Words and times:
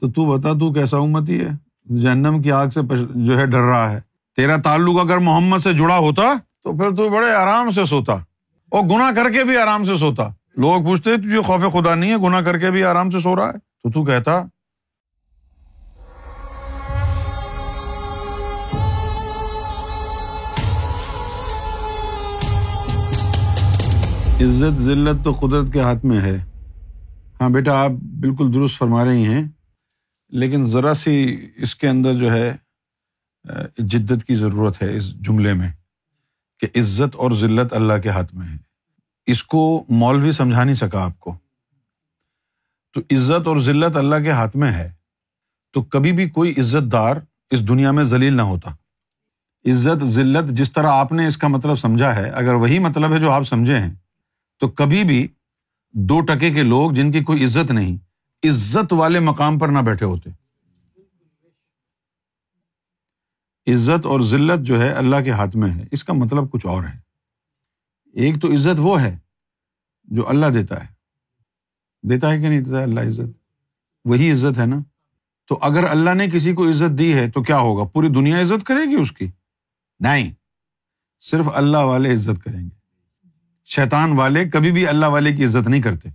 تو 0.00 0.10
تو 0.10 0.26
بتا، 0.26 0.52
تو 0.52 0.72
کیسا 0.72 0.96
امتی 0.96 1.40
ہے؟ 1.40 1.66
جہنم 1.94 2.42
کی 2.42 2.52
آگ 2.52 2.68
سے 2.68 2.80
جو 3.14 3.38
ہے 3.38 3.46
ڈر 3.46 3.60
رہا 3.60 3.92
ہے۔ 3.92 4.00
تیرا 4.36 4.56
تعلق 4.56 5.00
اگر 5.00 5.18
محمد 5.18 5.58
سے 5.58 5.72
جڑا 5.72 5.98
ہوتا 5.98 6.22
تو 6.62 6.76
پھر 6.76 6.96
تو 6.96 7.08
بڑے 7.08 7.32
آرام 7.34 7.70
سے 7.70 7.84
سوتا۔ 7.84 8.12
اور 8.70 8.84
گنا 8.84 9.10
کر 9.16 9.30
کے 9.30 9.44
بھی 9.44 9.56
آرام 9.56 9.84
سے 9.84 9.96
سوتا۔ 9.96 10.28
لوگ 10.56 10.84
پوچھتے 10.84 11.16
تجھے 11.16 11.40
خوف 11.40 11.72
خدا 11.72 11.94
نہیں 11.94 12.10
ہے؟ 12.10 12.16
گنا 12.16 12.40
کر 12.40 12.58
کے 12.58 12.70
بھی 12.70 12.84
آرام 12.84 13.10
سے 13.10 13.20
سو 13.20 13.36
رہا 13.36 13.46
ہے۔ 13.46 13.52
تو 13.52 13.90
تو 13.90 14.04
کہتا، 14.04 14.42
عزت، 24.40 24.82
ذلت 24.82 25.24
تو 25.24 25.32
قدرت 25.32 25.72
کے 25.72 25.80
ہاتھ 25.80 26.04
میں 26.04 26.20
ہے۔ 26.20 26.38
ہاں 27.40 27.48
بیٹا، 27.48 27.84
آپ 27.84 27.90
بالکل 27.90 28.54
درست 28.54 28.78
فرما 28.78 29.04
رہی 29.04 29.26
ہیں۔ 29.26 29.55
لیکن 30.28 30.68
ذرا 30.68 30.94
سی 30.94 31.46
اس 31.56 31.74
کے 31.74 31.88
اندر 31.88 32.14
جو 32.14 32.32
ہے 32.32 32.56
جدت 33.78 34.24
کی 34.24 34.34
ضرورت 34.34 34.82
ہے 34.82 34.96
اس 34.96 35.14
جملے 35.20 35.52
میں 35.52 35.70
کہ 36.60 36.66
عزت 36.78 37.16
اور 37.16 37.30
ذلت 37.30 37.72
اللہ 37.72 37.92
کے 38.02 38.08
ہاتھ 38.08 38.34
میں 38.34 38.48
ہے۔ 38.48 38.56
اس 39.26 39.42
کو 39.42 39.84
مولوی 39.88 40.32
سمجھا 40.32 40.64
نہیں 40.64 40.74
سکا 40.74 41.04
آپ 41.04 41.20
کو۔ 41.20 41.38
تو 42.94 43.00
عزت 43.10 43.46
اور 43.46 43.60
ذلت 43.60 43.96
اللہ 43.96 44.16
کے 44.24 44.30
ہاتھ 44.30 44.56
میں 44.56 44.72
ہے، 44.72 44.92
تو 45.72 45.82
کبھی 45.82 46.12
بھی 46.12 46.30
کوئی 46.30 46.54
عزت 46.58 46.92
دار 46.92 47.16
اس 47.50 47.68
دنیا 47.68 47.90
میں 47.90 48.04
ذلیل 48.04 48.34
نہ 48.34 48.42
ہوتا۔ 48.42 48.70
عزت، 49.64 50.04
ذلت 50.04 50.50
جس 50.50 50.72
طرح 50.72 50.86
آپ 50.86 51.12
نے 51.12 51.26
اس 51.26 51.36
کا 51.36 51.48
مطلب 51.48 51.76
سمجھا 51.76 52.16
ہے، 52.16 52.30
اگر 52.30 52.54
وہی 52.54 52.78
مطلب 52.78 53.12
ہے 53.12 53.20
جو 53.20 53.30
آپ 53.30 53.42
سمجھے 53.42 53.78
ہیں، 53.78 53.94
تو 54.60 54.68
کبھی 54.68 55.04
بھی 55.04 55.28
دو 55.92 56.20
ٹکے 56.20 56.50
کے 56.50 56.62
لوگ 56.62 56.90
جن 56.90 57.12
کی 57.12 57.20
کوئی 57.20 57.44
عزت 57.44 57.70
نہیں 57.70 57.96
عزت 58.48 58.92
والے 58.92 59.20
مقام 59.20 59.58
پر 59.58 59.68
نہ 59.68 59.78
بیٹھے 59.78 60.06
ہوتے۔ 60.06 60.30
عزت 63.72 64.06
اور 64.06 64.20
ذلت 64.20 64.66
جو 64.66 64.80
ہے 64.80 64.92
اللہ 64.92 65.16
کے 65.24 65.30
ہاتھ 65.30 65.56
میں 65.56 65.70
ہے، 65.70 65.84
اس 65.90 66.04
کا 66.04 66.12
مطلب 66.12 66.50
کچھ 66.50 66.66
اور 66.66 66.84
ہے۔ 66.84 67.00
ایک 68.12 68.42
تو 68.42 68.52
عزت 68.52 68.76
وہ 68.78 69.02
ہے 69.02 69.18
جو 70.04 70.28
اللہ 70.28 70.46
دیتا 70.46 70.84
ہے۔ 70.84 70.96
دیتا 72.08 72.32
ہے 72.32 72.40
کہ 72.40 72.48
نہیں 72.48 72.60
دیتا 72.60 72.78
ہے 72.78 72.82
اللہ 72.82 73.00
عزت؟ 73.00 73.38
وہی 74.04 74.32
عزت 74.32 74.58
ہے 74.58 74.66
نا۔ 74.66 74.76
تو 75.48 75.58
اگر 75.62 75.84
اللہ 75.84 76.14
نے 76.14 76.30
کسی 76.30 76.52
کو 76.52 76.70
عزت 76.70 76.98
دی 76.98 77.14
ہے 77.14 77.30
تو 77.30 77.42
کیا 77.42 77.58
ہوگا؟ 77.58 77.84
پوری 77.84 78.08
دنیا 78.08 78.40
عزت 78.40 78.66
کرے 78.66 78.90
گی 78.90 78.94
اس 78.94 79.12
کی؟ 79.12 79.28
نہیں۔ 80.00 80.32
صرف 81.20 81.48
اللہ 81.54 81.76
والے 81.76 82.14
عزت 82.14 82.44
کریں 82.44 82.60
گے۔ 82.60 82.76
شیطان 83.64 84.12
والے 84.12 84.48
کبھی 84.48 84.72
بھی 84.72 84.86
اللہ 84.86 85.06
والے 85.06 85.36
کی 85.36 85.44
عزت 85.44 85.68
نہیں 85.68 85.82
کرتے۔ 85.82 86.08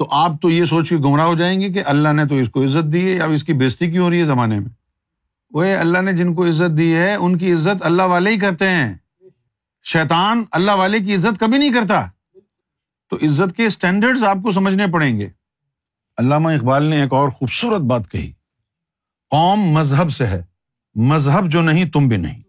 تو 0.00 0.08
آپ 0.10 0.32
تو 0.42 0.50
یہ 0.50 0.64
سوچ 0.64 0.88
کے 0.88 0.96
گمراہ 0.96 1.26
ہو 1.26 1.34
جائیں 1.34 1.60
گے 1.60 1.68
کہ 1.68 1.82
اللہ 1.86 2.08
نے 2.08 2.26
تو 2.26 2.34
اس 2.34 2.48
کو 2.48 2.64
عزت 2.64 2.92
دی 2.92 3.10
ہے 3.10 3.16
یا 3.16 3.24
اس 3.24 3.44
کی 3.44 3.52
بےزتی 3.52 3.90
کیوں 3.90 4.04
ہو 4.04 4.10
رہی 4.10 4.20
ہے 4.20 4.24
زمانے 4.24 4.58
میں؟ 4.58 4.70
وہ 5.50 5.64
اللہ 5.64 5.98
نے 5.98 6.12
جن 6.12 6.34
کو 6.34 6.46
عزت 6.46 6.78
دی 6.78 6.96
ہے، 6.96 7.14
ان 7.14 7.38
کی 7.38 7.52
عزت 7.52 7.82
اللہ 7.82 8.02
والے 8.02 8.30
ہی 8.30 8.38
کرتے 8.38 8.68
ہیں۔ 8.68 8.94
شیطان 9.82 10.44
اللہ 10.52 10.72
والے 10.72 11.00
کی 11.00 11.14
عزت 11.14 11.40
کبھی 11.40 11.58
نہیں 11.58 11.72
کرتا۔ 11.72 12.06
تو 13.10 13.16
عزت 13.16 13.56
کے 13.56 13.66
اسٹینڈرڈ 13.66 14.24
آپ 14.24 14.36
کو 14.42 14.52
سمجھنے 14.52 14.86
پڑیں 14.86 15.20
گے۔ 15.20 15.28
علامہ 16.18 16.48
اقبال 16.48 16.82
نے 16.82 17.02
ایک 17.02 17.12
اور 17.12 17.28
خوبصورت 17.28 17.80
بات 17.80 18.10
کہی۔ 18.10 18.32
قوم 19.30 19.60
مذہب 19.60 20.12
سے 20.12 20.26
ہے۔ 20.26 20.42
مذہب 20.94 21.48
جو 21.48 21.60
نہیں، 21.60 21.84
تم 21.84 22.08
بھی 22.08 22.16
نہیں۔ 22.16 22.42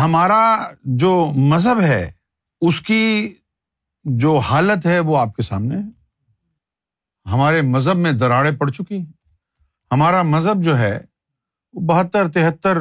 ہمارا 0.00 0.68
جو 0.84 1.32
مذہب 1.36 1.80
ہے، 1.80 2.10
اس 2.60 2.80
کی 2.80 3.34
جو 4.04 4.38
حالت 4.38 4.86
ہے 4.86 5.00
وہ 5.00 5.18
آپ 5.18 5.36
کے 5.36 5.42
سامنے 5.42 5.76
ہے 5.76 5.97
ہمارے 7.32 7.62
مذہب 7.62 7.96
میں 7.96 8.12
دراڑیں 8.12 8.56
پڑ 8.56 8.70
چکی 8.70 8.98
ہیں۔ 8.98 9.12
ہمارا 9.92 10.22
مذہب 10.22 10.62
جو 10.62 10.78
ہے، 10.78 11.00
وہ 11.72 11.80
بہتر 11.80 12.28
تہتر 12.28 12.78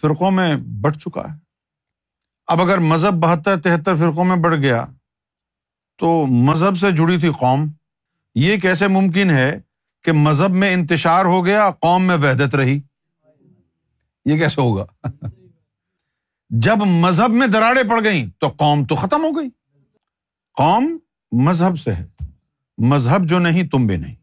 فرقوں 0.00 0.30
میں 0.30 0.56
بٹ 0.56 0.96
چکا 0.96 1.32
ہے۔ 1.32 1.38
اب 2.46 2.62
اگر 2.62 2.78
مذہب 2.78 3.14
بہتر 3.14 3.60
تہتر 3.60 3.96
فرقوں 3.96 4.24
میں 4.24 4.36
بڑھ 4.36 4.54
گیا، 4.54 4.86
تو 5.98 6.26
مذہب 6.26 6.78
سے 6.78 6.90
جڑی 6.90 7.18
تھی 7.18 7.30
قوم۔ 7.38 7.68
یہ 8.34 8.56
کیسے 8.56 8.88
ممکن 8.88 9.30
ہے 9.30 9.60
کہ 10.04 10.12
مذہب 10.12 10.50
میں 10.50 10.74
انتشار 10.74 11.24
ہو 11.24 11.46
گیا، 11.46 11.70
قوم 11.70 12.02
میں 12.02 12.16
وحدت 12.16 12.54
رہی؟ 12.54 12.80
یہ 14.24 14.38
کیسے 14.38 14.60
ہوگا؟ 14.60 15.08
جب 16.50 16.76
مذہب 16.76 17.30
میں 17.30 17.46
دراڑیں 17.46 17.90
پڑ 17.90 18.04
گئیں، 18.04 18.26
تو 18.38 18.48
قوم 18.48 18.84
تو 18.84 18.94
ختم 18.94 19.24
ہو 19.24 19.30
گئی۔ 19.30 19.48
قوم 20.56 20.98
مذہب 21.32 21.78
سے 21.78 21.92
ہے۔ 21.92 22.06
مذہب 22.80 23.28
جو 23.28 23.38
نہیں، 23.38 23.68
تم 23.68 23.86
بھی 23.86 23.96
نہیں۔ 23.96 24.14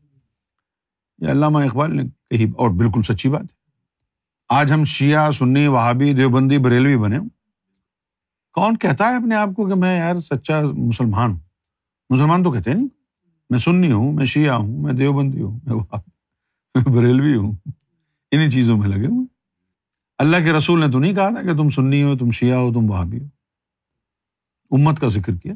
یہ 1.18 1.28
علامہ 1.28 1.60
اقبال 1.60 1.96
نے 1.96 2.04
کہی، 2.30 2.52
اور 2.58 2.70
بالکل 2.70 3.02
سچی 3.02 3.30
بات 3.30 3.42
ہے۔ 3.42 3.58
آج 4.50 4.72
ہم 4.72 4.84
شیعہ، 4.84 5.32
سنی، 5.32 5.68
وہابی، 5.68 6.14
دیوبندی، 6.14 6.58
بریلوی 6.58 6.98
بنے 6.98 7.18
ہوں۔ 7.18 7.30
کون 8.54 8.78
کہتا 8.78 9.06
ہے 9.06 9.16
اپنے 9.16 9.36
آپ 9.36 9.50
کو 9.56 9.70
کہ 9.70 9.76
میں 9.76 9.98
یار 9.98 10.20
سچا 10.20 10.62
مسلمان 10.62 11.32
ہوں؟ 11.32 11.40
مسلمان 12.10 12.44
تو 12.44 12.52
کہتے 12.52 12.70
ہیں۔ 12.72 12.78
نہیں 12.78 12.88
میں 13.50 13.60
سنی 13.60 13.92
ہوں، 13.92 14.12
میں 14.12 14.26
شیعہ 14.26 14.56
ہوں، 14.56 14.82
میں 14.82 14.94
دیوبندی 14.94 15.42
ہوں، 15.42 15.60
میں 15.64 15.76
بریلوی 16.96 17.36
ہوں۔ 17.36 17.52
انہیں 18.32 18.50
چیزوں 18.50 18.78
میں 18.78 18.88
لگے 18.88 19.08
ہوئے 19.08 19.26
اللہ 20.18 20.38
کے 20.38 20.52
رسول 20.52 20.80
نے 20.80 20.92
تو 20.92 21.00
نہیں 21.00 21.16
کہا 21.16 21.30
تھا 21.30 21.42
کہ 21.42 21.58
تم 21.58 21.70
سنی 21.70 22.04
ہو، 22.04 22.18
تم 22.18 22.32
شیعہ 22.32 22.58
ہو، 22.58 22.74
تم 22.74 22.90
وہابی 22.90 23.20
ہو۔ 23.20 23.26
امت 24.76 25.00
کا 25.00 25.08
ذکر 25.08 25.36
کیا۔ 25.36 25.54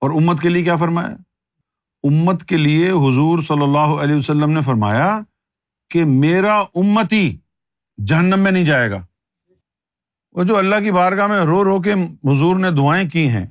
اور 0.00 0.10
امت 0.10 0.40
کے 0.40 0.48
لیے 0.48 0.62
کیا 0.62 0.76
فرمایا؟ 0.76 1.16
امت 2.02 2.44
کے 2.44 2.56
لیے 2.56 2.90
حضور 2.90 3.38
صلی 3.38 3.62
اللہ 3.62 4.02
علیہ 4.02 4.14
وسلم 4.14 4.50
نے 4.50 4.62
فرمایا 4.62 5.20
کہ 5.90 6.04
میرا 6.04 6.60
امت 6.60 7.12
ہی 7.12 7.38
جہنم 8.06 8.40
میں 8.40 8.52
نہیں 8.52 8.64
جائے 8.64 8.90
گا۔ 8.90 9.06
وہ 10.32 10.44
جو 10.44 10.56
اللہ 10.56 10.76
کی 10.84 10.90
بارگاہ 10.90 11.26
میں 11.26 11.40
رو 11.40 11.64
رو 11.64 11.80
کے 11.80 11.92
حضور 12.24 12.58
نے 12.58 12.70
دعائیں 12.70 13.08
کی 13.08 13.28
ہیں، 13.28 13.46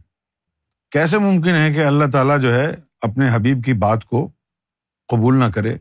کیسے 0.91 1.17
ممکن 1.17 1.49
ہے 1.49 1.73
کہ 1.73 1.83
اللہ 1.83 2.05
تعالیٰ 2.13 2.41
جو 2.41 2.55
ہے 2.55 2.75
اپنے 3.01 3.27
حبیب 3.31 3.63
کی 3.63 3.73
بات 3.73 4.05
کو 4.05 4.29
قبول 5.07 5.39
نہ 5.39 5.45
کرے، 5.45 5.77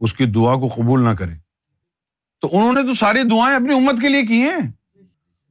اس 0.00 0.14
کی 0.14 0.26
دعا 0.26 0.54
کو 0.54 0.68
قبول 0.68 1.04
نہ 1.04 1.10
کرے؟ 1.10 1.34
تو 2.40 2.48
انہوں 2.52 2.72
نے 2.72 2.82
تو 2.82 2.94
ساری 2.94 3.22
دعائیں 3.22 3.56
اپنی 3.56 3.74
امت 3.74 4.00
کے 4.00 4.08
لیے 4.08 4.22
کی 4.22 4.42
ہیں۔ 4.42 4.72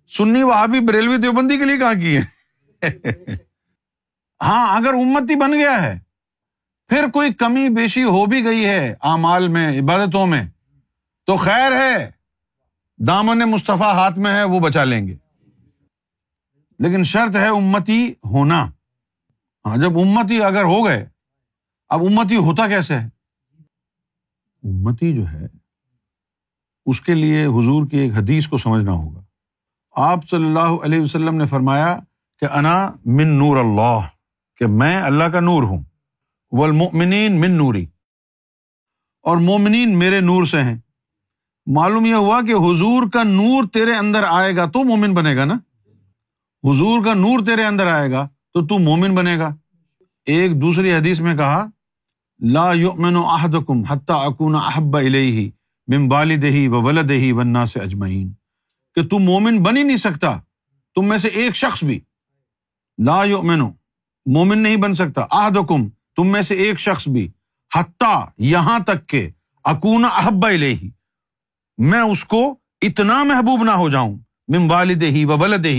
سنی 0.07 0.43
وہابی 0.43 0.79
بریلوی 0.79 1.17
دیوبندی 1.17 1.57
کے 1.57 1.65
لیے 1.65 1.77
کہاں 1.77 1.93
کی 1.93 2.17
ہیں؟ 2.17 2.25
ہاں 4.41 4.75
اگر 4.75 4.89
امت 4.89 5.29
ہی 5.29 5.35
بن 5.35 5.53
گیا 5.53 5.83
ہے 5.83 6.10
پھر 6.91 7.09
کوئی 7.13 7.33
کمی 7.33 7.69
بیشی 7.69 8.03
ہو 8.03 8.25
بھی 8.25 8.45
گئی 8.45 8.65
ہے 8.65 8.95
اعمال 9.01 9.47
میں، 9.47 9.79
عبادتوں 9.79 10.27
میں۔ 10.27 10.43
تو 11.25 11.37
خیر 11.37 11.71
ہے، 11.71 12.11
دامن 13.07 13.39
مصطفیٰ 13.39 13.93
ہاتھ 13.93 14.19
میں 14.19 14.33
ہے، 14.33 14.43
وہ 14.43 14.59
بچا 14.59 14.83
لیں 14.83 15.07
گے۔ 15.07 15.15
لیکن 16.79 17.03
شرط 17.03 17.35
ہے 17.35 17.47
امتی 17.47 18.13
ہونا۔ 18.25 18.65
ہاں 19.65 19.77
جب 19.77 19.99
امتی 19.99 20.43
اگر 20.43 20.63
ہو 20.63 20.85
گئے، 20.85 21.07
اب 21.89 22.01
امتی 22.01 22.35
ہوتا 22.35 22.67
کیسے 22.67 22.99
ہے؟ 22.99 23.05
امتی 24.63 25.15
جو 25.15 25.27
ہے، 25.27 25.47
اس 26.85 27.01
کے 27.01 27.13
لیے 27.13 27.45
حضور 27.45 27.87
کی 27.87 27.97
ایک 27.97 28.13
حدیث 28.15 28.47
کو 28.47 28.57
سمجھنا 28.57 28.91
ہوگا۔ 28.91 29.21
آپ 29.91 30.29
صلی 30.29 30.45
اللہ 30.45 30.83
علیہ 30.83 30.99
وسلم 30.99 31.35
نے 31.35 31.45
فرمایا 31.45 31.99
کہ 32.39 32.45
انا 32.45 32.91
من 33.05 33.27
نور 33.27 33.57
اللہ، 33.57 33.99
کہ 34.57 34.67
میں 34.67 35.01
اللہ 35.01 35.23
کا 35.23 35.39
نور 35.39 35.63
ہوں۔ 35.63 35.83
والمؤمنین 36.51 37.41
من 37.41 37.51
نوری۔ 37.51 37.85
اور 39.21 39.37
مومنین 39.37 39.99
میرے 39.99 40.19
نور 40.19 40.45
سے 40.45 40.63
ہیں۔ 40.63 40.77
معلوم 41.65 42.05
یہ 42.05 42.13
ہوا 42.13 42.41
کہ 42.41 42.51
حضور 42.51 43.09
کا 43.13 43.23
نور 43.23 43.63
تیرے 43.73 43.95
اندر 43.95 44.23
آئے 44.23 44.55
گا، 44.55 44.65
تو 44.65 44.83
مومن 44.83 45.13
بنے 45.13 45.35
گا 45.35 45.45
نا۔ 45.45 45.53
حضور 46.63 47.05
کا 47.05 47.13
نور 47.13 47.45
تیرے 47.45 47.63
اندر 47.63 47.87
آئے 47.87 48.11
گا، 48.11 48.27
تو 48.53 48.67
تو 48.67 48.79
مومن 48.79 49.15
بنے 49.15 49.37
گا۔ 49.37 49.55
ایک 50.25 50.61
دوسری 50.61 50.93
حدیث 50.93 51.19
میں 51.19 51.35
کہا، 51.35 51.65
لا 52.39 52.73
یؤمن 52.73 53.15
احدکم 53.15 53.83
حتی 53.83 54.13
اکون 54.15 54.55
احب 54.55 54.97
الیہ 54.97 55.49
من 55.87 56.11
والدہ 56.11 56.69
و 56.69 56.81
ولدہ 56.81 57.33
والناس 57.33 57.77
اجمعین۔ 57.77 58.33
کہ 58.95 59.07
تو 59.07 59.19
مومن 59.19 59.63
بن 59.63 59.77
ہی 59.77 59.83
نہیں 59.83 59.97
سکتا، 59.97 60.39
تم 60.95 61.05
میں 61.05 61.17
سے 61.17 61.27
ایک 61.27 61.55
شخص 61.55 61.83
بھی۔ 61.83 61.99
لا 63.05 63.23
یؤمن، 63.23 63.59
مومن 64.25 64.59
نہیں 64.59 64.75
بن 64.75 64.95
سکتا۔ 64.95 65.25
احدکم 65.31 65.89
تم 66.15 66.27
میں 66.27 66.41
سے 66.41 66.55
ایک 66.55 66.79
شخص 66.79 67.07
بھی۔ 67.07 67.31
حتیٰ 67.75 68.25
یہاں 68.37 68.79
تک 68.79 69.07
کہ 69.07 69.29
اکون 69.63 70.05
احب 70.05 70.45
الیہ۔ 70.45 70.89
میں 71.77 71.99
اس 71.99 72.25
کو 72.25 72.55
اتنا 72.81 73.23
محبوب 73.23 73.63
نہ 73.63 73.71
ہو 73.71 73.89
جاؤں، 73.89 74.17
من 74.47 74.71
والدہ 74.71 75.25
و 75.25 75.37
ولدہ، 75.37 75.69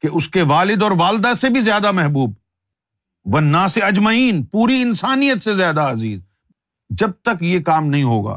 کہ 0.00 0.08
اس 0.12 0.28
کے 0.28 0.42
والد 0.42 0.82
اور 0.82 0.90
والدہ 0.90 1.32
سے 1.40 1.48
بھی 1.48 1.60
زیادہ 1.60 1.90
محبوب۔ 1.90 2.32
ورنہ 3.24 3.66
سے 3.70 3.80
اجمعین، 3.80 4.42
پوری 4.42 4.82
انسانیت 4.82 5.42
سے 5.42 5.54
زیادہ 5.54 5.80
عزیز۔ 5.80 6.20
جب 6.90 7.10
تک 7.22 7.42
یہ 7.42 7.60
کام 7.60 7.86
نہیں 7.86 8.02
ہوگا، 8.02 8.34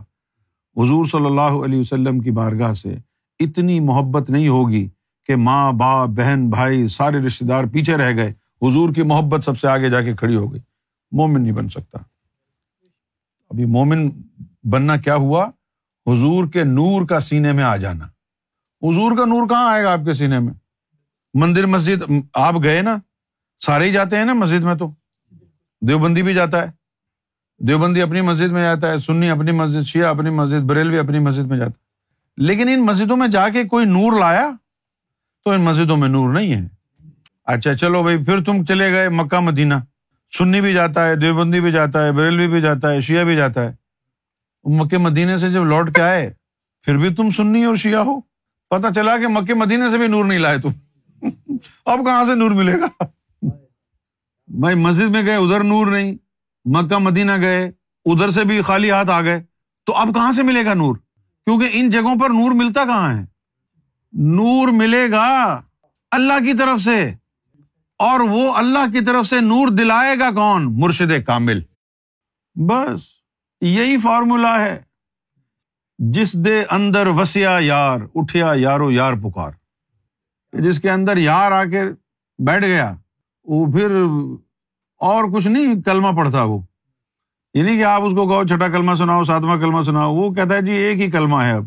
حضور 0.77 1.05
صلی 1.05 1.25
اللہ 1.25 1.65
علیہ 1.65 1.79
وسلم 1.79 2.19
کی 2.19 2.31
بارگاہ 2.31 2.73
سے 2.73 2.95
اتنی 3.39 3.79
محبت 3.79 4.29
نہیں 4.29 4.47
ہوگی 4.47 4.89
کہ 5.25 5.35
ماں، 5.35 5.71
باپ، 5.71 6.09
بہن، 6.09 6.49
بھائی، 6.49 6.87
سارے 6.87 7.17
رشتے 7.17 7.45
دار 7.45 7.63
پیچھے 7.63 7.97
رہ 7.97 8.15
گئے۔ 8.15 8.33
حضور 8.61 8.93
کی 8.93 9.01
محبت 9.01 9.43
سب 9.43 9.59
سے 9.59 9.67
آگے 9.67 9.89
جا 9.89 10.01
کے 10.01 10.15
کھڑی 10.15 10.35
ہو 10.35 10.53
گئی۔ 10.53 10.61
مومن 11.15 11.41
نہیں 11.41 11.51
بن 11.51 11.69
سکتا۔ 11.69 11.97
ابھی 13.49 13.65
مومن 13.65 14.09
بننا 14.63 14.97
کیا 14.97 15.15
ہوا؟ 15.15 15.45
حضور 16.07 16.47
کے 16.47 16.63
نور 16.63 17.07
کا 17.07 17.19
سینے 17.19 17.51
میں 17.51 17.63
آ 17.63 17.75
جانا۔ 17.75 18.05
حضور 18.81 19.17
کا 19.17 19.25
نور 19.25 19.47
کہاں 19.47 19.71
آئے 19.71 19.83
گا 19.83 19.93
آپ 19.93 19.99
کے 20.05 20.13
سینے 20.13 20.39
میں؟ 20.39 20.53
مندر، 21.33 21.65
مسجد، 21.65 22.11
آپ 22.33 22.53
گئے 22.63 22.81
نا؟ 22.81 22.97
سارے 23.59 23.85
ہی 23.85 23.91
جاتے 23.91 24.17
ہیں 24.17 24.25
نا 24.25 24.33
مسجد 24.33 24.63
میں 24.63 24.75
تو۔ 24.75 24.91
دیوبندی 25.81 26.23
بھی 26.23 26.33
جاتا 26.33 26.61
ہے۔ 26.61 26.71
دیوبندی 27.59 28.01
اپنی 28.01 28.21
مسجد 28.21 28.51
میں 28.51 28.63
جاتا 28.63 28.91
ہے، 28.91 28.97
سنی 28.97 29.29
اپنی 29.29 29.51
مسجد، 29.51 29.87
شیعہ 29.87 30.09
اپنی 30.09 30.29
مسجد، 30.29 30.63
بریلوی 30.63 30.99
اپنی 30.99 31.19
مسجد 31.19 31.47
میں 31.47 31.57
جاتا 31.57 31.71
ہے۔ 31.71 31.85
لیکن 32.37 32.67
ان 32.67 32.85
مسجدوں 32.85 33.17
میں 33.17 33.27
جا 33.27 33.49
کے 33.49 33.63
کوئی 33.63 33.85
نور 33.85 34.19
لایا؟ 34.19 34.51
تو 35.43 35.51
ان 35.51 35.61
مسجدوں 35.61 35.97
میں 35.97 36.09
نور 36.09 36.33
نہیں 36.33 36.53
ہے۔ 36.53 36.67
اچھا 37.45 37.75
چلو 37.75 38.03
بھائی، 38.03 38.25
پھر 38.25 38.43
تم 38.43 38.65
چلے 38.65 38.91
گئے 38.91 39.09
مکہ، 39.09 39.39
مدینہ۔ 39.39 39.73
سنی 40.37 40.61
بھی 40.61 40.73
جاتا 40.73 41.07
ہے، 41.07 41.15
دیوبندی 41.15 41.59
بھی 41.59 41.71
جاتا 41.71 42.05
ہے، 42.05 42.11
بریلوی 42.11 42.47
بھی 42.47 42.61
جاتا 42.61 42.91
ہے، 42.91 43.01
شیعہ 43.01 43.23
بھی 43.23 43.35
جاتا 43.35 43.61
ہے۔ 43.61 43.75
مکے 44.63 44.97
مدینے 44.97 45.37
سے 45.37 45.51
جب 45.51 45.65
لوٹ 45.65 45.95
کے 45.95 46.01
آئے، 46.01 46.33
پھر 46.83 46.97
بھی 46.97 47.13
تم 47.13 47.29
سنی 47.29 47.63
اور 47.63 47.75
شیعہ 47.75 47.99
ہو؟ 47.99 48.21
پتا 48.69 48.93
چلا 48.93 49.17
کہ 49.17 49.27
مکے 49.27 49.53
مدینے 49.53 49.89
سے 49.89 49.97
بھی 49.97 50.07
نور 50.07 50.25
نہیں 50.25 50.39
لائے 50.39 50.57
تم۔ 50.57 50.69
اب 51.85 51.99
کہاں 52.05 52.25
سے 52.25 52.35
نور 52.35 52.51
ملے 52.51 52.79
گا؟ 52.79 53.03
بھائی، 54.47 54.75
مسجد 54.75 55.09
میں 55.09 55.25
گئے، 55.25 55.35
ادھر 55.35 55.63
نور 55.63 55.87
نہیں۔ 55.87 56.15
مکہ 56.65 56.97
مدینہ 56.97 57.31
گئے، 57.41 57.71
ادھر 58.05 58.29
سے 58.29 58.43
بھی 58.43 58.61
خالی 58.61 58.91
ہاتھ 58.91 59.09
آ 59.09 59.21
گئے۔ 59.21 59.43
تو 59.85 59.95
اب 59.95 60.07
کہاں 60.15 60.31
سے 60.31 60.43
ملے 60.43 60.65
گا 60.65 60.73
نور؟ 60.73 60.95
کیونکہ 61.45 61.69
ان 61.71 61.89
جگہوں 61.89 62.19
پر 62.19 62.29
نور 62.29 62.51
ملتا 62.51 62.85
کہاں 62.85 63.13
ہے؟ 63.13 63.25
نور 64.13 64.67
ملے 64.67 65.11
گا 65.11 65.61
اللہ 66.11 66.45
کی 66.45 66.57
طرف 66.57 66.81
سے۔ 66.81 67.13
اور 67.99 68.19
وہ 68.19 68.53
اللہ 68.53 68.91
کی 68.93 69.05
طرف 69.05 69.27
سے 69.27 69.39
نور 69.39 69.67
دلائے 69.67 70.19
گا 70.19 70.31
کون؟ 70.31 70.79
مرشد 70.79 71.25
کامل۔ 71.27 71.61
بس، 72.55 73.01
یہی 73.61 73.97
فارمولا 73.97 74.59
ہے۔ 74.59 74.81
جس 75.97 76.45
دے 76.45 76.63
اندر 76.71 77.07
وسیا 77.07 77.57
یار، 77.59 77.99
اٹھیا 78.15 78.51
یارو 78.55 78.91
یار 78.91 79.13
پکار۔ 79.13 79.51
جس 80.53 80.81
کے 80.81 80.91
اندر 80.91 81.17
یار 81.17 81.51
آ 81.51 81.63
کے 81.63 81.81
بیٹھ 82.37 82.65
گیا، 82.65 82.93
وہ 83.43 83.71
پھر 83.71 83.91
اور 84.97 85.23
کچھ 85.33 85.47
نہیں، 85.47 85.81
کلمہ 85.81 86.17
پڑھتا 86.17 86.43
وہ۔ 86.43 86.59
یہ 87.53 87.63
نہیں 87.63 87.77
کہ 87.77 87.83
آپ 87.83 88.01
اس 88.01 88.13
کو 88.13 88.27
کہو، 88.27 88.43
چھٹا 88.43 88.67
کلمہ 88.67 88.95
سناؤ، 88.95 89.23
ساتواں 89.23 89.57
کلمہ 89.57 89.81
سناؤ۔ 89.81 90.15
وہ 90.15 90.33
کہتا 90.33 90.55
ہے 90.55 90.61
جی 90.61 90.71
ایک 90.71 91.01
ہی 91.01 91.11
کلمہ 91.11 91.37
ہے 91.37 91.51
اب۔ 91.51 91.65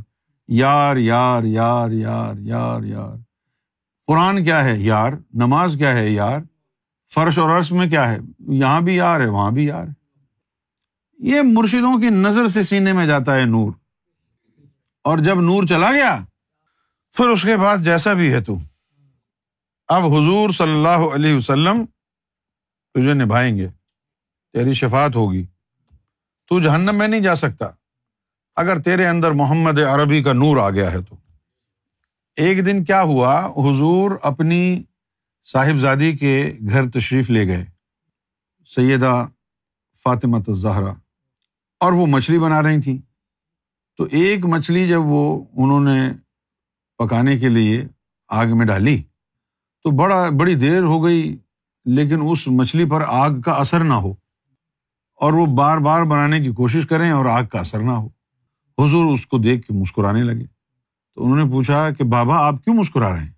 یار 0.48 0.96
یار 0.96 1.42
یار 1.42 1.90
یار 1.90 2.34
یار 2.38 2.82
یار۔ 2.82 3.27
قرآن 4.08 4.44
کیا 4.44 4.64
ہے 4.64 4.78
یار؟ 4.78 5.12
نماز 5.34 5.74
کیا 5.78 5.94
ہے 5.94 6.10
یار؟ 6.10 6.40
فرش 7.14 7.38
اور 7.38 7.58
عرش 7.58 7.72
میں 7.72 7.86
کیا 7.86 8.10
ہے؟ 8.10 8.18
یہاں 8.38 8.80
بھی 8.80 8.96
یار 8.96 9.20
ہے، 9.20 9.26
وہاں 9.26 9.50
بھی 9.50 9.66
یار 9.66 9.84
ہے۔ 9.84 9.92
یہ 11.18 11.42
مرشدوں 11.44 12.00
کی 12.00 12.10
نظر 12.10 12.48
سے 12.48 12.62
سینے 12.62 12.92
میں 12.92 13.06
جاتا 13.06 13.34
ہے 13.38 13.44
نور۔ 13.44 13.72
اور 15.04 15.18
جب 15.18 15.40
نور 15.40 15.62
چلا 15.64 15.92
گیا، 15.92 16.24
پھر 17.12 17.24
اس 17.24 17.42
کے 17.42 17.56
بعد 17.56 17.78
جیسا 17.78 18.12
بھی 18.12 18.32
ہے 18.32 18.40
تو۔ 18.40 18.58
اب 19.88 20.04
حضور 20.04 20.50
صلی 20.50 20.72
اللہ 20.72 21.14
علیہ 21.14 21.34
وسلم 21.34 21.84
تجھے 22.94 23.14
نبھائیں 23.14 23.56
گے، 23.56 23.68
تیری 24.52 24.72
شفات 24.72 25.16
ہوگی۔ 25.16 25.46
تو 26.48 26.60
جہنم 26.60 26.94
میں 26.94 27.08
نہیں 27.08 27.20
جا 27.20 27.34
سکتا۔ 27.34 27.66
اگر 28.56 28.80
تیرے 28.82 29.06
اندر 29.06 29.30
محمد 29.30 29.78
عربی 29.78 30.22
کا 30.22 30.32
نور 30.32 30.56
آ 30.56 30.70
گیا 30.70 30.92
ہے 30.92 31.02
تو۔ 31.02 31.27
ایک 32.38 32.66
دن 32.66 32.84
کیا 32.84 33.02
ہوا؟ 33.02 33.46
حضور 33.46 34.10
اپنی 34.22 34.82
صاحبزادی 35.52 36.16
کے 36.16 36.54
گھر 36.70 36.90
تشریف 36.90 37.30
لے 37.30 37.46
گئے۔ 37.46 37.64
سیدہ 38.66 39.26
فاطمہ 40.04 40.52
زہرا 40.52 40.92
اور 41.80 41.92
وہ 41.92 42.06
مچھلی 42.06 42.38
بنا 42.38 42.62
رہی 42.62 42.80
تھیں۔ 42.80 42.98
تو 43.96 44.04
ایک 44.04 44.44
مچھلی 44.44 44.88
جب 44.88 45.02
وہ 45.02 45.44
انہوں 45.56 45.80
نے 45.80 46.12
پکانے 46.98 47.38
کے 47.38 47.48
لیے 47.48 47.84
آگ 48.28 48.46
میں 48.46 48.66
ڈالی، 48.66 49.02
تو 49.82 49.90
بڑا، 49.90 50.28
بڑی 50.30 50.54
دیر 50.54 50.82
ہو 50.82 51.04
گئی، 51.04 51.36
لیکن 51.84 52.18
اس 52.30 52.48
مچھلی 52.48 52.84
پر 52.84 53.04
آگ 53.06 53.40
کا 53.40 53.52
اثر 53.52 53.84
نہ 53.84 53.94
ہو۔ 53.94 54.12
اور 55.14 55.32
وہ 55.32 55.46
بار 55.46 55.78
بار 55.78 56.04
بنانے 56.04 56.40
کی 56.40 56.52
کوشش 56.52 56.86
کریں 56.86 57.10
اور 57.10 57.26
آگ 57.26 57.44
کا 57.44 57.60
اثر 57.60 57.80
نہ 57.80 57.90
ہو۔ 57.90 58.06
حضور 58.78 59.12
اس 59.12 59.26
کو 59.26 59.38
دیکھ 59.38 59.66
کے 59.66 59.74
مسکرانے 59.74 60.22
لگے۔ 60.22 60.57
تو 61.18 61.24
انہوں 61.24 61.36
نے 61.36 61.50
پوچھا 61.50 61.90
کہ 61.90 62.04
بابا، 62.04 62.36
آپ 62.46 62.54
کیوں 62.64 62.74
مسکرا 62.74 63.12
رہے 63.12 63.20
ہیں؟ 63.20 63.30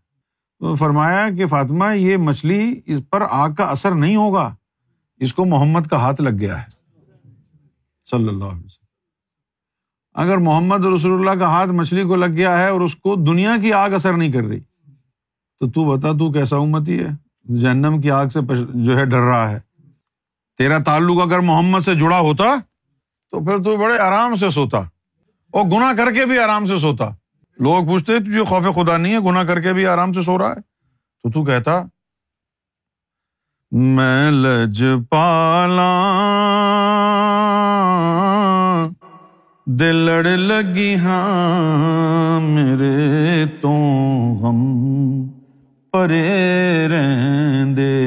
تو 0.61 0.75
فرمایا 0.75 1.29
کہ 1.37 1.47
فاطمہ، 1.47 1.85
یہ 1.97 2.17
مچھلی 2.17 2.81
اس 2.87 3.01
پر 3.11 3.23
آگ 3.31 3.51
کا 3.51 3.65
اثر 3.65 3.91
نہیں 3.91 4.17
ہوگا، 4.17 4.55
اس 5.21 5.33
کو 5.35 5.45
محمد 5.45 5.87
کا 5.91 5.97
ہاتھ 5.97 6.21
لگ 6.21 6.39
گیا 6.41 6.61
ہے۔ 6.63 6.69
صلی 8.11 8.29
اللہ 8.29 8.45
علیہ 8.45 8.65
وسلم۔ 8.65 8.89
اگر 10.15 10.39
محمد 10.39 10.85
رسول 10.85 11.19
اللہ 11.19 11.39
کا 11.41 11.49
ہاتھ 11.49 11.71
مچھلی 11.71 12.03
کو 12.03 12.17
لگ 12.17 12.37
گیا 12.37 12.59
ہے 12.59 12.69
اور 12.69 12.81
اس 12.81 12.95
کو 12.95 13.15
دنیا 13.15 13.55
کی 13.63 13.73
آگ 13.73 13.91
اثر 13.91 14.13
نہیں 14.13 14.33
کر 14.33 14.43
رہی، 14.43 14.61
تو 15.61 15.71
تو 15.71 15.85
بتا، 15.85 16.13
تو 16.13 16.33
کیسا 16.33 16.57
امتی 16.57 16.99
ہے؟ 16.99 17.09
جہنم 17.61 18.01
کی 18.01 18.11
آگ 18.11 18.27
سے 18.27 18.41
جو 18.75 18.97
ہے 18.97 19.05
ڈر 19.05 19.21
رہا 19.21 19.51
ہے۔ 19.51 19.61
تیرا 20.59 20.79
تعلق 20.79 21.23
اگر 21.23 21.39
محمد 21.39 21.81
سے 21.81 21.95
جڑا 21.95 22.19
ہوتا، 22.19 22.55
تو 23.31 23.45
پھر 23.45 23.63
تو 23.65 23.77
بڑے 23.77 23.99
آرام 23.99 24.37
سے 24.37 24.51
سوتا، 24.51 24.79
اور 25.51 25.65
گنا 25.65 25.93
کر 25.97 26.13
کے 26.13 26.27
بھی 26.27 26.39
آرام 26.39 26.67
سے 26.67 26.79
سوتا۔ 26.79 27.11
لوگ 27.61 27.87
پوچھتے 27.87 28.19
تجھے 28.19 28.43
خوف 28.43 28.75
خدا 28.75 28.97
نہیں 28.97 29.15
ہے؟ 29.15 29.19
گنا 29.19 29.45
کر 29.45 29.61
کے 29.61 29.73
بھی 29.73 29.87
آرام 29.87 30.13
سے 30.13 30.23
سو 30.23 30.39
رہا 30.39 30.49
ہے۔ 30.49 30.61
تو 31.23 31.31
تو 31.31 31.45
کہتا، 31.45 31.83
میں 33.71 34.31
لج 34.31 34.85
پالا، 35.11 35.91
دلڑ 39.67 40.25
لگی 40.25 40.95
ہاں 40.95 42.41
میرے 42.41 43.45
تو 43.61 43.71
ہم 44.43 45.27
پرے 45.93 46.89
رہندے۔ 46.89 48.07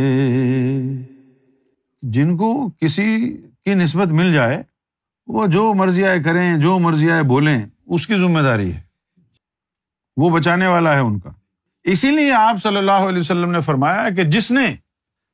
جن 2.01 2.37
کو 2.37 2.69
کسی 2.79 3.37
کی 3.65 3.73
نسبت 3.73 4.07
مل 4.07 4.33
جائے، 4.33 4.63
وہ 5.27 5.47
جو 5.47 5.73
مرضی 5.73 6.05
آئے 6.05 6.23
کریں، 6.23 6.57
جو 6.57 6.79
مرضی 6.79 7.11
آئے 7.11 7.23
بولیں، 7.23 7.65
اس 7.85 8.07
کی 8.07 8.15
ذمہ 8.15 8.39
داری 8.39 8.73
ہے۔ 8.73 8.92
وہ 10.17 10.29
بچانے 10.29 10.67
والا 10.67 10.93
ہے 10.93 10.99
ان 10.99 11.19
کا۔ 11.19 11.29
اسی 11.83 12.11
لیے 12.11 12.33
آپ 12.33 12.55
صلی 12.63 12.77
اللہ 12.77 12.91
علیہ 12.91 13.19
وسلم 13.19 13.51
نے 13.51 13.61
فرمایا 13.61 14.09
کہ 14.09 14.23
جس 14.23 14.51
نے 14.51 14.75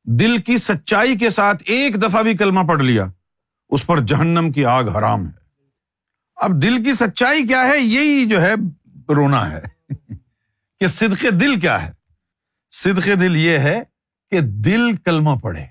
دل 0.03 0.37
کی 0.37 0.57
سچائی 0.57 1.17
کے 1.17 1.29
ساتھ 1.29 1.63
ایک 1.65 2.03
دفعہ 2.03 2.21
بھی 2.21 2.37
کلمہ 2.37 2.67
پڑھ 2.67 2.81
لیا، 2.81 3.05
اس 3.69 3.85
پر 3.85 4.01
جہنم 4.01 4.51
کی 4.51 4.65
آگ 4.65 4.83
حرام 4.83 5.25
ہے۔ 5.25 5.39
اب 6.35 6.61
دل 6.61 6.83
کی 6.83 6.93
سچائی 6.93 7.47
کیا 7.47 7.67
ہے؟ 7.67 7.79
یہی 7.79 8.25
جو 8.25 8.41
ہے، 8.41 8.53
رونا 9.09 9.51
ہے۔ 9.51 9.61
کہ 10.79 10.87
صدق 10.87 11.25
دل 11.41 11.59
کیا 11.59 11.87
ہے؟ 11.87 11.91
صدق 12.71 13.05
دل 13.05 13.37
یہ 13.37 13.57
ہے 13.57 13.83
کہ 14.31 14.39
دل 14.41 14.95
کلمہ 14.95 15.35
پڑھے، 15.35 15.65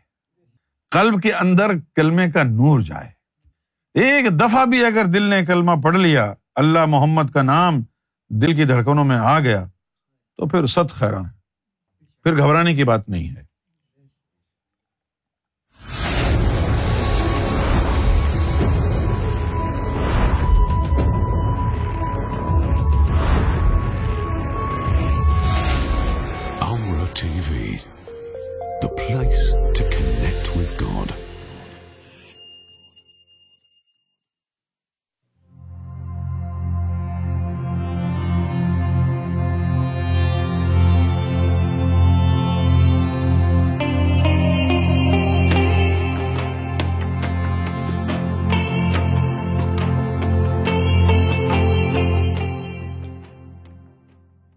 قلب 0.91 1.23
کے 1.23 1.33
اندر 1.33 1.71
کلمے 1.97 2.31
کا 2.31 2.43
نور 2.43 2.81
جائے۔ 2.81 3.09
ایک 3.95 4.41
دفعہ 4.41 4.65
بھی 4.65 4.85
اگر 4.85 5.05
دل 5.05 5.23
نے 5.23 5.45
کلمہ 5.45 5.73
پڑھ 5.83 5.97
لیا، 5.97 6.35
اللہ 6.55 6.87
محمد 6.87 7.33
کا 7.35 7.43
نام 7.43 7.83
دل 8.31 8.55
کی 8.57 8.65
دھڑکنوں 8.65 9.05
میں 9.05 9.17
آ 9.17 9.41
گیا 9.41 9.65
تو 10.37 10.49
پھر 10.49 10.67
ست 10.67 10.91
خیران 10.91 11.25
پھر 12.23 12.39
گھبرانے 12.39 12.75
کی 12.75 12.85
بات 12.85 13.09
نہیں 13.09 13.37
ہے۔ 13.37 13.48